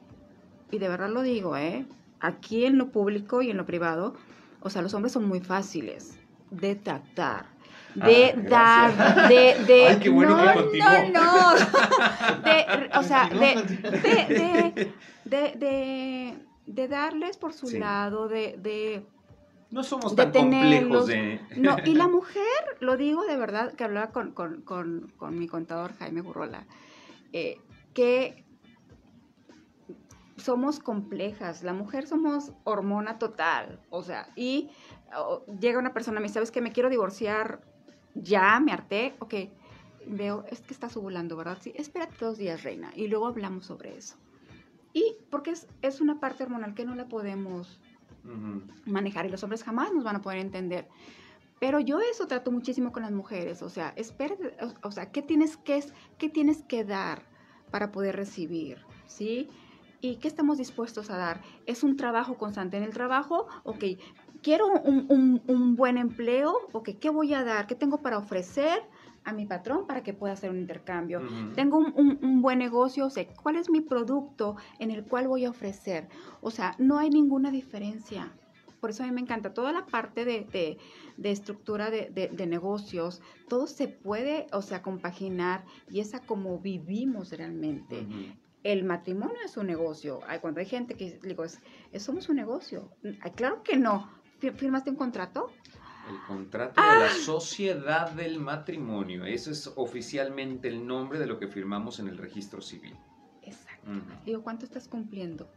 [0.70, 1.86] y de verdad lo digo, ¿eh?
[2.20, 4.14] Aquí en lo público y en lo privado,
[4.60, 6.18] o sea, los hombres son muy fáciles
[6.50, 7.46] de tratar,
[7.94, 9.86] de ah, dar, de, de...
[9.88, 10.78] Ay, qué bueno no, que.
[10.78, 11.54] No, no,
[12.44, 14.92] de, o sea, de,
[15.24, 19.06] de, de, darles por su lado, de, de...
[19.70, 21.40] No somos tan complejos de...
[21.56, 22.44] No, y la mujer,
[22.80, 26.66] lo digo de verdad, que hablaba con, con, con, con mi contador Jaime Burrola,
[27.32, 27.58] eh,
[27.94, 28.44] que
[30.40, 34.70] somos complejas, la mujer somos hormona total, o sea, y
[35.60, 37.60] llega una persona, me sabes que me quiero divorciar,
[38.14, 39.34] ya me harté, ok,
[40.06, 41.58] veo, es que estás ovulando, ¿verdad?
[41.60, 44.16] Sí, espérate dos días, reina, y luego hablamos sobre eso.
[44.92, 47.80] Y porque es, es una parte hormonal que no la podemos
[48.84, 50.88] manejar y los hombres jamás nos van a poder entender.
[51.58, 55.58] Pero yo eso trato muchísimo con las mujeres, o sea, espérate, o, sea, ¿qué tienes
[55.58, 55.84] que,
[56.16, 57.22] ¿qué tienes que dar
[57.70, 58.78] para poder recibir?
[59.06, 59.50] ¿Sí?
[60.02, 61.42] ¿Y qué estamos dispuestos a dar?
[61.66, 62.76] Es un trabajo constante.
[62.78, 63.84] En el trabajo, ok,
[64.42, 67.66] quiero un, un- un buen empleo, ok, ¿qué voy a dar?
[67.66, 68.82] ¿Qué tengo para ofrecer
[69.24, 71.20] a mi patrón para que pueda hacer un intercambio?
[71.54, 75.28] Tengo un, un- un buen negocio, o sea, ¿cuál es mi producto en el cual
[75.28, 76.08] voy a ofrecer?
[76.40, 78.34] O sea, no hay ninguna diferencia.
[78.80, 80.78] Por eso a mí me encanta toda la parte de, de-
[81.18, 86.58] de estructura de, de- negocios, todo se puede, o sea, compaginar y es a como
[86.58, 88.06] vivimos realmente.
[88.62, 90.20] El matrimonio es un negocio.
[90.26, 91.60] Ay, cuando hay gente que digo, es,
[91.92, 92.90] es- somos un negocio.
[93.22, 94.10] Ay, claro que no.
[94.40, 95.50] Fir- ¿Firmaste un contrato?
[96.08, 99.24] El contrato de la sociedad del matrimonio.
[99.24, 102.94] Eso es oficialmente el nombre de lo que firmamos en el registro civil.
[103.42, 103.90] Exacto.
[104.26, 105.48] Digo, ¿cuánto estás cumpliendo?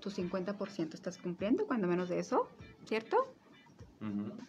[0.00, 2.48] Tu 50% estás cumpliendo, cuando menos de eso,
[2.86, 3.34] ¿cierto?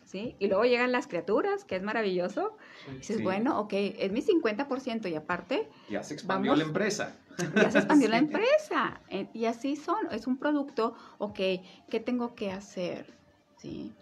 [0.04, 0.36] ¿Sí?
[0.40, 2.58] Y luego llegan las criaturas, que es maravilloso.
[2.86, 2.92] Sí.
[2.98, 3.24] Dices, Sí.
[3.24, 6.60] bueno, ok, es mi 50% y aparte Ya se expandió Vamos.
[6.60, 7.18] la empresa.
[7.56, 9.02] ya se expandió la empresa.
[9.10, 11.40] Eh, Y así son, es un producto, ok,
[11.90, 13.14] ¿qué tengo que hacer?
[13.58, 13.94] ¿Sí?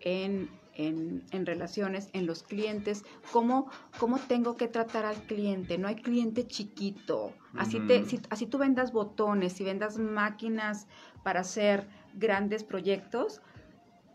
[0.00, 5.78] En, en, en relaciones, en los clientes, ¿cómo, ¿cómo tengo que tratar al cliente?
[5.78, 7.32] No hay cliente chiquito.
[7.56, 10.88] Así, te, si- así tú vendas botones, si vendas máquinas
[11.22, 13.40] para hacer grandes proyectos,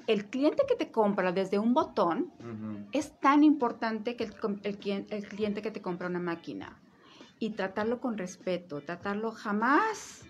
[0.10, 2.34] el cliente que te compra desde un botón
[2.92, 6.80] es tan importante que el, cliente que te compra una máquina.
[7.38, 10.26] Y tratarlo con respeto, tratarlo jamás,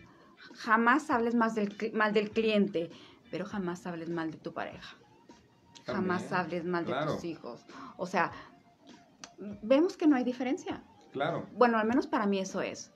[0.53, 2.89] jamás hables más del, mal del cliente,
[3.31, 4.97] pero jamás hables mal de tu pareja.
[5.85, 7.65] Jamás hables mal de tus hijos.
[7.95, 8.33] O sea,
[9.61, 10.83] vemos que no hay diferencia.
[11.13, 11.47] Claro.
[11.53, 12.91] Bueno, al menos para mí eso es.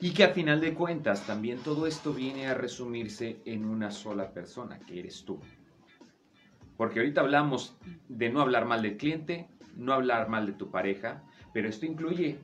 [0.00, 4.32] Y que a final de cuentas también todo esto viene a resumirse en una sola
[4.32, 5.40] persona, que eres tú.
[6.80, 7.76] Porque ahorita hablamos
[8.08, 12.38] de no hablar mal del cliente, no hablar mal de tu pareja, pero esto incluye,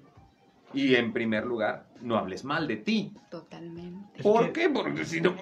[0.75, 3.15] y en primer lugar, no hables mal de ti.
[3.31, 4.07] Totalmente.
[4.19, 4.69] Es ¿Por que- qué?
[4.69, 5.35] Porque si no...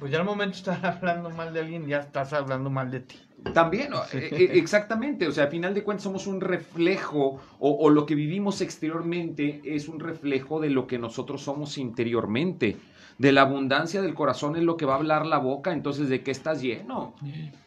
[0.00, 3.00] Pues ya al momento de estar hablando mal de alguien, ya estás hablando mal de
[3.02, 3.16] ti.
[3.52, 4.18] También, Sí.
[4.18, 8.04] e- e- exactamente, o sea, a final de cuentas somos un reflejo, o, o lo
[8.04, 12.76] que vivimos exteriormente es un reflejo de lo que nosotros somos interiormente.
[13.18, 16.22] De la abundancia del corazón es lo que va a hablar la boca, entonces ¿de
[16.22, 17.14] qué estás lleno?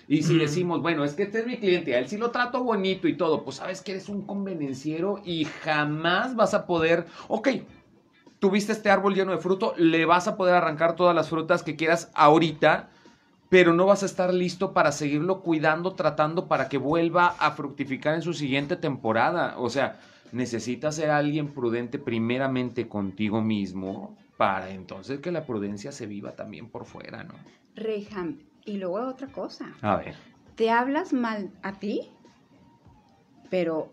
[0.08, 2.64] Y si decimos, bueno, es que este es mi cliente, a él sí lo trato
[2.64, 7.50] bonito y todo, pues sabes que eres un convenenciero y jamás vas a poder, ok,
[8.40, 11.76] tuviste este árbol lleno de fruto, le vas a poder arrancar todas las frutas que
[11.76, 12.90] quieras ahorita,
[13.50, 18.16] pero no vas a estar listo para seguirlo cuidando, tratando para que vuelva a fructificar
[18.16, 19.56] en su siguiente temporada.
[19.58, 20.00] O sea,
[20.34, 26.70] necesitas ser alguien prudente primeramente contigo mismo para entonces que la prudencia se viva también
[26.70, 27.34] por fuera, ¿no?
[27.76, 29.74] Reyham, y luego otra cosa.
[29.82, 30.16] A ver.
[30.56, 32.12] te hablas mal a ti,
[33.50, 33.92] pero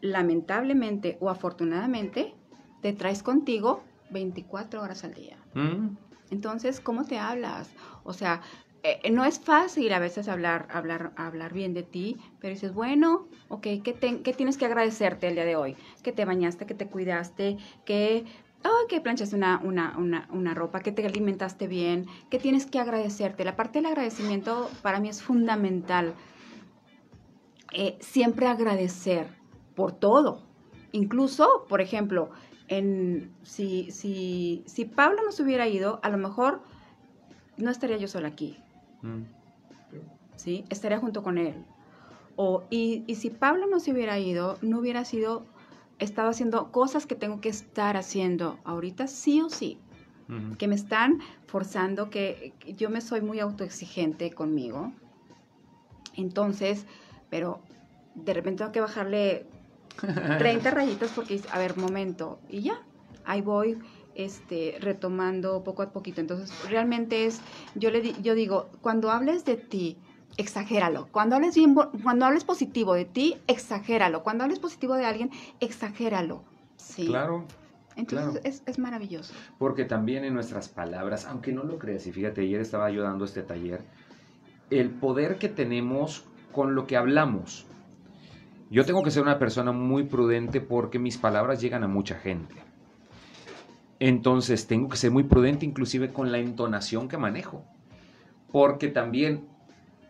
[0.00, 2.34] lamentablemente o afortunadamente
[2.82, 5.38] te traes contigo 24 horas al día.
[5.54, 5.96] ¿Mm?
[6.30, 7.70] Entonces, ¿cómo te hablas?
[8.02, 8.42] O sea,
[8.82, 13.28] eh, no es fácil a veces hablar, hablar, hablar bien de ti, pero dices, bueno,
[13.48, 15.76] ok, ¿qué, te- qué tienes que agradecerte el día de hoy?
[16.02, 18.26] Que te bañaste, que te cuidaste, que,
[18.64, 22.78] oh, que planchaste una, una, una, una ropa, que te alimentaste bien, que tienes que
[22.78, 23.44] agradecerte.
[23.44, 26.14] La parte del agradecimiento para mí es fundamental.
[27.72, 29.26] Eh, siempre agradecer
[29.74, 30.42] por todo.
[30.92, 32.30] Incluso, por ejemplo,
[32.68, 36.62] en, si, si, si Pablo no se hubiera ido, a lo mejor
[37.56, 38.56] no estaría yo sola aquí,
[39.02, 39.22] ¿Mm?
[40.36, 40.64] ¿sí?
[40.70, 41.64] Estaría junto con él.
[42.36, 45.44] O, y, y si Pablo no se hubiera ido, no hubiera sido,
[45.98, 49.78] estado haciendo cosas que tengo que estar haciendo ahorita sí o sí,
[50.58, 54.92] que me están forzando, que, yo me soy muy autoexigente conmigo.
[56.16, 56.86] Entonces,
[57.30, 57.60] pero
[58.14, 59.46] de repente tengo que bajarle
[60.38, 62.80] 30 rayitas porque, a ver, momento, y ya,
[63.24, 63.78] ahí voy
[64.14, 66.20] este, retomando poco a poquito.
[66.20, 67.40] Entonces, realmente es,
[67.74, 69.98] yo, le di- yo digo, cuando hables de ti,
[70.36, 71.08] exagéralo.
[71.10, 74.22] Cuando hables, bien, cuando hables positivo de ti, exagéralo.
[74.22, 76.44] Cuando hables positivo de alguien, exagéralo.
[76.76, 77.06] Sí.
[77.06, 77.46] Claro.
[77.96, 78.48] Entonces, claro.
[78.48, 79.34] es, es maravilloso.
[79.58, 83.24] Porque también en nuestras palabras, aunque no lo creas, y fíjate, ayer estaba yo dando
[83.24, 83.84] este taller,
[84.70, 87.66] el poder que tenemos con lo que hablamos.
[88.70, 92.54] Yo tengo que ser una persona muy prudente porque mis palabras llegan a mucha gente.
[94.00, 97.64] Entonces tengo que ser muy prudente inclusive con la entonación que manejo.
[98.50, 99.46] Porque también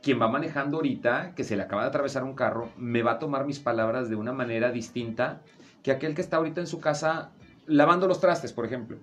[0.05, 3.19] quien va manejando ahorita, que se le acaba de atravesar un carro, me va a
[3.19, 5.41] tomar mis palabras de una manera distinta
[5.83, 7.33] que aquel que está ahorita en su casa
[7.67, 8.99] lavando los trastes, por ejemplo.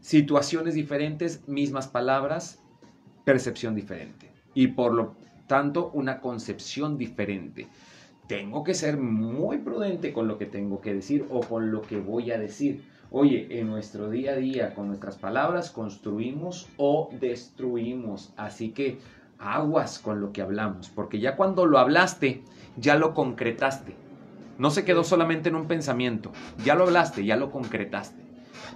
[0.00, 2.58] Situaciones diferentes, mismas palabras,
[3.24, 4.30] percepción diferente.
[4.54, 5.14] Y por lo
[5.46, 7.68] tanto, una concepción diferente.
[8.28, 12.00] Tengo que ser muy prudente con lo que tengo que decir o con lo que
[12.00, 12.82] voy a decir.
[13.10, 18.32] Oye, en nuestro día a día, con nuestras palabras, construimos o destruimos.
[18.36, 18.98] Así que
[19.38, 22.42] aguas con lo que hablamos, porque ya cuando lo hablaste,
[22.76, 23.96] ya lo concretaste.
[24.58, 26.32] No se quedó solamente en un pensamiento,
[26.64, 28.20] ya lo hablaste, ya lo concretaste.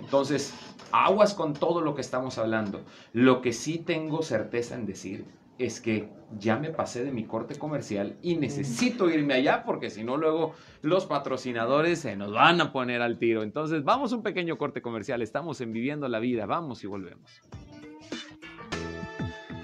[0.01, 0.55] Entonces,
[0.93, 2.83] aguas con todo lo que estamos hablando.
[3.13, 5.25] Lo que sí tengo certeza en decir
[5.59, 10.03] es que ya me pasé de mi corte comercial y necesito irme allá porque si
[10.03, 13.43] no luego los patrocinadores se nos van a poner al tiro.
[13.43, 17.43] Entonces vamos a un pequeño corte comercial, estamos en Viviendo la Vida, vamos y volvemos.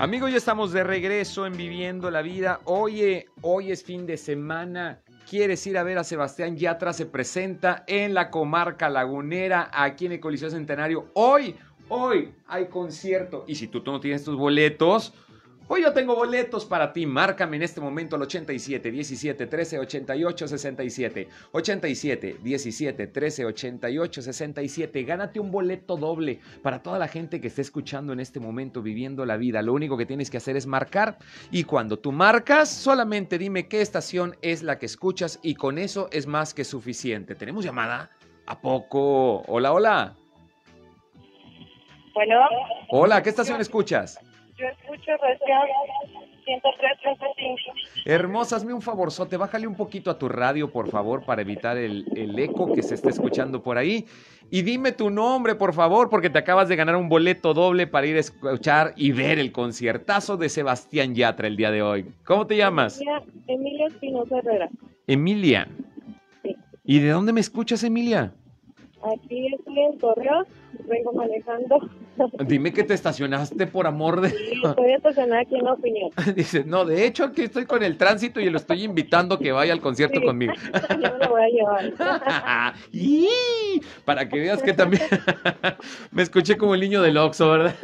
[0.00, 2.60] Amigos, ya estamos de regreso en Viviendo la Vida.
[2.66, 5.00] Oye, hoy es fin de semana.
[5.28, 6.92] ¿Quieres ir a ver a Sebastián Yatra?
[6.92, 11.06] Se presenta en la comarca lagunera, aquí en el Coliseo Centenario.
[11.14, 11.56] Hoy,
[11.88, 13.42] hoy hay concierto.
[13.48, 15.14] Y si tú, no tienes tus boletos,
[15.70, 17.04] Hoy yo tengo boletos para ti.
[17.04, 21.28] Márcame en este momento al 87 17 13 88 67.
[21.52, 25.02] 87 17 13 88 67.
[25.04, 29.26] Gánate un boleto doble para toda la gente que esté escuchando en este momento viviendo
[29.26, 29.60] la vida.
[29.60, 31.18] Lo único que tienes que hacer es marcar
[31.50, 36.08] y cuando tú marcas, solamente dime qué estación es la que escuchas y con eso
[36.12, 37.34] es más que suficiente.
[37.34, 38.10] ¿Tenemos llamada?
[38.46, 39.42] ¿A poco?
[39.42, 40.16] Hola, hola.
[42.14, 42.36] Bueno.
[42.88, 44.18] Hola, ¿qué estación escuchas?
[44.58, 45.60] Yo escucho región
[46.44, 48.04] 103.5.
[48.04, 52.04] Hermosa, hazme un favorzote, bájale un poquito a tu radio, por favor, para evitar el,
[52.16, 54.06] el eco que se está escuchando por ahí.
[54.50, 58.08] Y dime tu nombre, por favor, porque te acabas de ganar un boleto doble para
[58.08, 62.06] ir a escuchar y ver el conciertazo de Sebastián Yatra el día de hoy.
[62.24, 63.00] ¿Cómo te llamas?
[63.00, 64.68] Emilia, Emilia Espinosa Herrera.
[65.06, 65.68] Emilia.
[66.42, 66.56] Sí.
[66.84, 68.32] ¿Y de dónde me escuchas, Emilia?
[69.02, 70.46] Aquí estoy en Torreón,
[70.88, 71.78] vengo manejando.
[72.46, 76.10] Dime que te estacionaste por amor de Y estoy estacionada aquí en la opinión.
[76.36, 79.52] Dice, no, de hecho aquí estoy con el tránsito y lo estoy invitando a que
[79.52, 80.26] vaya al concierto Sí.
[80.26, 80.52] conmigo.
[80.90, 82.74] Yo me lo voy a llevar.
[82.92, 83.28] ¡Y!
[84.04, 85.02] Para que veas que también
[86.10, 87.74] me escuché como el niño del Oxxo, ¿verdad?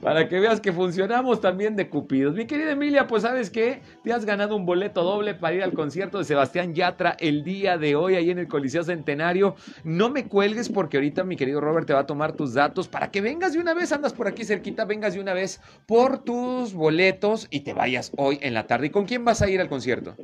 [0.00, 2.34] Para que veas que funcionamos también de cupidos.
[2.34, 5.72] Mi querida Emilia, pues sabes qué, te has ganado un boleto doble para ir al
[5.72, 9.56] concierto de Sebastián Yatra el día de hoy ahí en el Coliseo Centenario.
[9.84, 13.10] No me cuelgues porque ahorita mi querido Robert te va a tomar tus datos para
[13.10, 16.72] que vengas de una vez, andas por aquí cerquita, vengas de una vez por tus
[16.74, 18.86] boletos y te vayas hoy en la tarde.
[18.88, 20.14] ¿Y con quién vas a ir al concierto?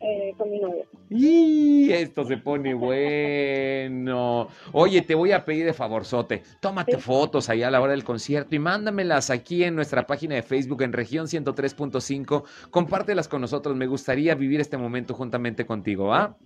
[0.00, 0.84] Eh, con mi novio.
[1.10, 4.48] Y esto se pone bueno.
[4.72, 6.42] Oye, te voy a pedir de favorzote.
[6.60, 7.00] Tómate Sí.
[7.00, 10.82] fotos ahí a la hora del concierto y mándamelas aquí en nuestra página de Facebook
[10.82, 12.44] en región 103.5.
[12.70, 13.74] Compártelas con nosotros.
[13.76, 16.36] Me gustaría vivir este momento juntamente contigo, ¿ah?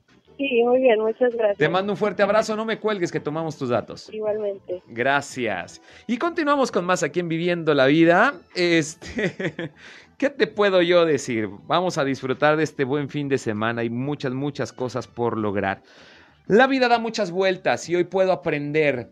[0.40, 1.59] Sí, muy bien, muchas gracias.
[1.59, 2.57] Te mando un fuerte abrazo.
[2.57, 4.09] No me cuelgues que tomamos tus datos.
[4.11, 4.83] Igualmente.
[4.87, 5.83] Gracias.
[6.07, 8.33] Y continuamos con más aquí en Viviendo la Vida.
[8.55, 9.35] Este,
[10.16, 11.50] ¿qué te puedo yo decir?
[11.66, 13.83] Vamos a disfrutar de este buen fin de semana.
[13.83, 15.83] Hay muchas, muchas cosas por lograr.
[16.46, 19.11] La vida da muchas vueltas y hoy puedo aprender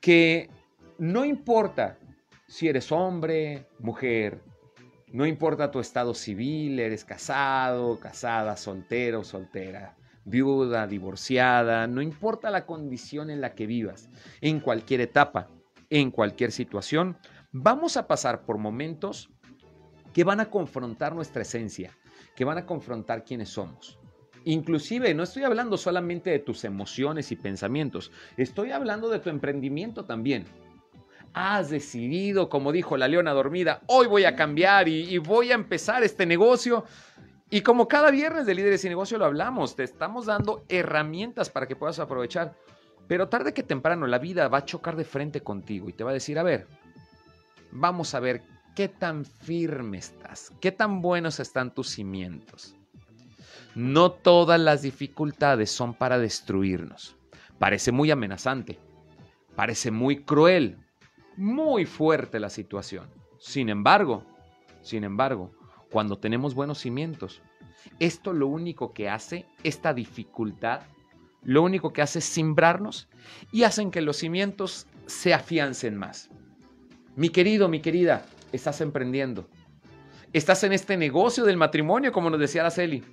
[0.00, 0.48] que
[0.96, 1.98] no importa
[2.46, 4.38] si eres hombre, mujer,
[5.08, 12.66] no importa tu estado civil, eres casado, casada, soltero, soltera, viuda, divorciada, no importa la
[12.66, 14.08] condición en la que vivas,
[14.40, 15.48] en cualquier etapa,
[15.90, 17.18] en cualquier situación,
[17.50, 19.30] vamos a pasar por momentos
[20.12, 21.90] que van a confrontar nuestra esencia,
[22.34, 23.98] que van a confrontar quiénes somos.
[24.44, 30.04] Inclusive, no estoy hablando solamente de tus emociones y pensamientos, estoy hablando de tu emprendimiento
[30.04, 30.44] también.
[31.34, 35.54] Has decidido, como dijo la leona dormida, hoy voy a cambiar y, y voy a
[35.54, 36.84] empezar este negocio.
[37.52, 41.68] Y como cada viernes de Líderes y Negocio lo hablamos, te estamos dando herramientas para
[41.68, 42.56] que puedas aprovechar.
[43.06, 46.12] Pero tarde que temprano la vida va a chocar de frente contigo y te va
[46.12, 46.66] a decir, a ver,
[47.70, 48.42] vamos a ver
[48.74, 52.74] qué tan firme estás, qué tan buenos están tus cimientos.
[53.74, 57.16] No todas las dificultades son para destruirnos.
[57.58, 58.78] Parece muy amenazante,
[59.54, 60.78] parece muy cruel,
[61.36, 63.10] muy fuerte la situación.
[63.38, 64.24] Sin embargo,
[64.80, 65.52] sin embargo,
[65.92, 67.42] cuando tenemos buenos cimientos,
[67.98, 70.80] esto lo único que hace, esta dificultad,
[71.44, 73.08] lo único que hace es simbrarnos
[73.52, 76.30] y hacen que los cimientos se afiancen más.
[77.14, 79.46] Mi querido, mi querida, estás emprendiendo.
[80.32, 83.04] Estás en este negocio del matrimonio, como nos decía Araceli.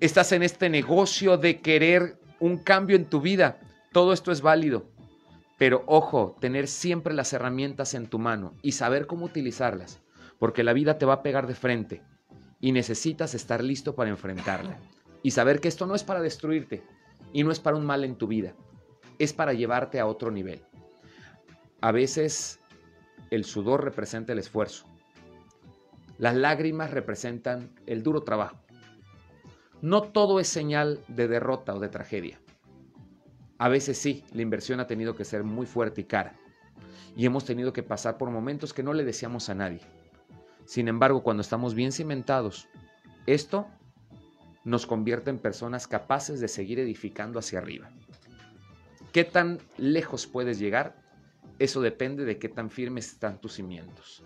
[0.00, 3.58] Estás en este negocio de querer un cambio en tu vida.
[3.92, 4.84] Todo esto es válido.
[5.56, 10.02] Pero ojo, tener siempre las herramientas en tu mano y saber cómo utilizarlas.
[10.38, 12.02] Porque la vida te va a pegar de frente
[12.60, 14.78] y necesitas estar listo para enfrentarla.
[15.22, 16.82] Y saber que esto no es para destruirte
[17.32, 18.54] y no es para un mal en tu vida.
[19.18, 20.62] Es para llevarte a otro nivel.
[21.80, 22.60] A veces
[23.30, 24.86] el sudor representa el esfuerzo.
[26.18, 28.58] Las lágrimas representan el duro trabajo.
[29.82, 32.40] No todo es señal de derrota o de tragedia.
[33.58, 36.38] A veces sí, la inversión ha tenido que ser muy fuerte y cara.
[37.16, 39.80] Y hemos tenido que pasar por momentos que no le deseamos a nadie.
[40.66, 42.68] Sin embargo, cuando estamos bien cimentados,
[43.26, 43.66] esto
[44.64, 47.88] nos convierte en personas capaces de seguir edificando hacia arriba.
[49.12, 50.96] ¿Qué tan lejos puedes llegar?
[51.58, 54.24] Eso depende de qué tan firmes están tus cimientos.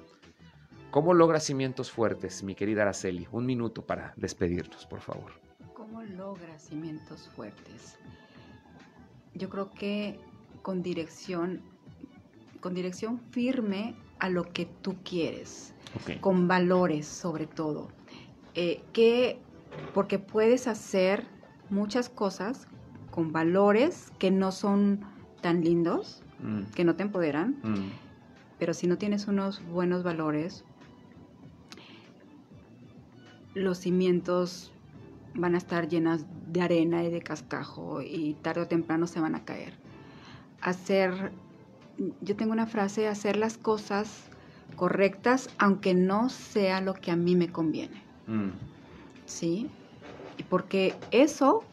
[0.91, 3.29] ¿Cómo logras cimientos fuertes, mi querida Araceli?
[3.31, 5.33] Un minuto para despedirnos, por favor.
[5.75, 7.97] ¿Cómo logras cimientos fuertes?
[9.35, 10.19] Yo creo que
[10.63, 11.61] con dirección,
[12.61, 15.75] con dirección firme a lo que tú quieres,
[16.21, 17.89] con valores sobre todo.
[18.55, 19.39] Eh, que,
[19.95, 21.27] porque puedes hacer
[21.71, 22.67] muchas cosas
[23.11, 25.01] con valores que no son
[25.41, 27.91] tan lindos, Mm, que no te empoderan, mm,
[28.59, 30.65] pero si no tienes unos buenos valores,
[33.55, 34.73] los cimientos
[35.35, 39.35] van a estar llenas de arena y de cascajo y tarde o temprano se van
[39.35, 39.75] a caer.
[40.63, 41.33] Hacer,
[42.21, 44.09] yo tengo una frase, hacer las cosas
[44.77, 48.51] correctas aunque no sea lo que a mí me conviene, mm.
[49.27, 49.69] ¿sí?
[50.39, 51.65] Y porque eso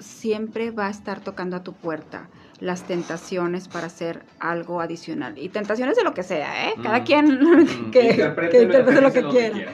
[0.00, 2.28] siempre va a estar tocando a tu puerta
[2.60, 5.38] las tentaciones para hacer algo adicional.
[5.38, 6.74] Y tentaciones de lo que sea, ¿eh?
[6.82, 7.04] Cada Mm.
[7.04, 7.26] quien
[7.88, 9.72] Mm, que, que interprete lo que interprételo quiera.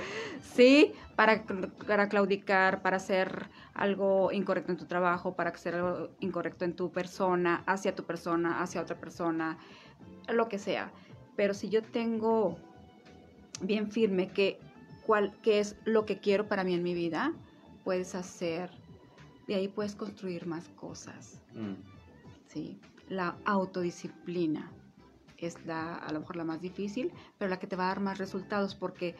[0.55, 1.45] Sí, para,
[1.87, 6.93] para claudicar, para hacer algo incorrecto en tu trabajo, para hacer algo incorrecto en tu
[6.93, 9.59] persona, hacia tu persona, hacia otra persona,
[10.29, 10.93] lo que sea.
[11.37, 12.57] Pero si yo tengo
[13.61, 14.59] bien firme que
[15.07, 17.33] cuál qué es lo que quiero para mí en mi vida,
[17.83, 18.71] puedes hacer,
[19.47, 21.41] de ahí puedes construir más cosas.
[21.53, 21.75] Mm.
[22.47, 22.81] ¿sí?
[23.09, 24.71] La autodisciplina
[25.47, 28.01] es la, a lo mejor la más difícil, pero la que te va a dar
[28.01, 29.15] más resultados porque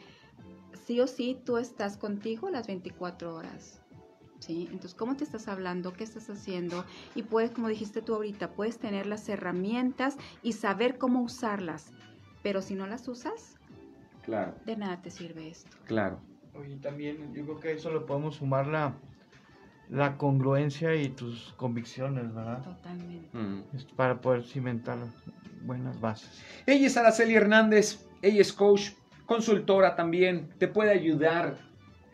[0.85, 3.81] sí o sí tú estás contigo las 24 horas.
[4.45, 4.67] ¿Sí?
[4.71, 5.91] Entonces, ¿cómo te estás hablando?
[5.93, 6.85] ¿Qué estás haciendo?
[7.15, 11.91] Y puedes, como dijiste tú ahorita, puedes tener las herramientas y saber cómo usarlas.
[12.43, 13.57] Pero si no las usas,
[14.23, 15.75] Claro, de nada te sirve esto.
[15.85, 16.19] claro.
[16.53, 18.93] Oye, también yo creo que eso le podemos sumar la,
[19.89, 22.63] la congruencia y tus convicciones, ¿verdad?
[22.63, 23.37] Totalmente.
[23.37, 23.63] Mm.
[23.95, 24.97] Para poder cimentar
[25.63, 26.41] buenas bases.
[26.65, 28.91] Ella es Araceli Hernández, ella es coach,
[29.25, 31.57] consultora también, te puede ayudar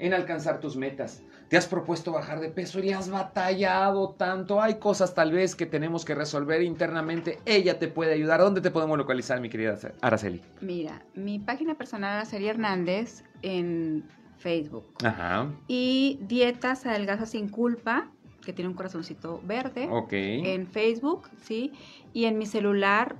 [0.01, 1.21] en alcanzar tus metas.
[1.47, 4.61] Te has propuesto bajar de peso y has batallado tanto.
[4.61, 7.37] Hay cosas tal vez que tenemos que resolver internamente.
[7.45, 8.39] Ella te puede ayudar.
[8.41, 10.41] ¿Dónde te podemos localizar, mi querida Araceli?
[10.59, 14.03] Mira, mi página personal Araceli Hernández en
[14.39, 14.85] Facebook.
[15.03, 15.49] Ajá.
[15.67, 18.09] Y Dietas Adelgaza Sin Culpa,
[18.43, 20.13] que tiene un corazoncito verde, Ok.
[20.13, 21.73] en Facebook, ¿sí?
[22.11, 23.17] Y en mi celular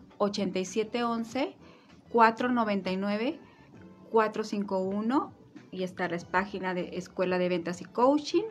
[4.12, 5.32] 8711-499-451.
[5.72, 8.44] Y está la página de Escuela de Ventas y Coaching.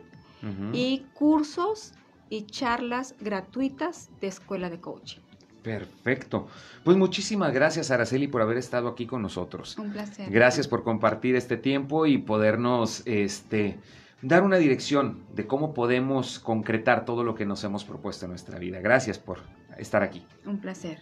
[0.73, 1.93] Y cursos
[2.29, 5.19] y charlas gratuitas de Escuela de Coaching.
[5.61, 6.47] Perfecto.
[6.83, 9.77] Pues muchísimas gracias, Araceli, por haber estado aquí con nosotros.
[9.77, 10.29] Un placer.
[10.31, 13.77] Gracias por compartir este tiempo y podernos este,
[14.21, 18.57] dar una dirección de cómo podemos concretar todo lo que nos hemos propuesto en nuestra
[18.57, 18.79] vida.
[18.79, 19.39] Gracias por
[19.77, 20.25] estar aquí.
[20.45, 20.99] Un placer.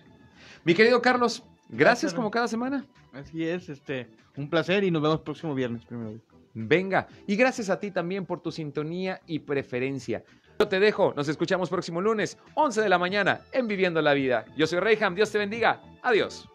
[0.65, 2.13] Mi querido Carlos, Gracias.
[2.13, 2.85] como cada semana.
[3.13, 6.19] Así es, este, un placer y nos vemos próximo viernes primero.
[6.53, 10.23] Venga, y gracias a ti también por tu sintonía y preferencia.
[10.59, 14.45] Yo te dejo, nos escuchamos próximo lunes, 11 de la mañana, en Viviendo la Vida.
[14.57, 15.81] Yo soy Reyham, Dios te bendiga.
[16.01, 16.49] Adiós.